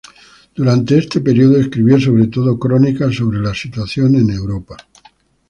[0.55, 4.75] Durante este periodo escribió sobre todo crónicas sobre la situación en Europa.